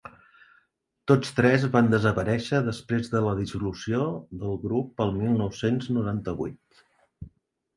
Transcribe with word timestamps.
Tots 1.11 1.33
tres 1.39 1.65
van 1.75 1.91
desaparèixer 1.91 2.61
després 2.69 3.11
de 3.17 3.21
la 3.27 3.35
dissolució 3.41 4.01
del 4.45 4.57
grup 4.65 5.05
el 5.07 5.15
mil 5.19 5.37
nou-cents 5.43 5.91
noranta-vuit. 5.99 6.85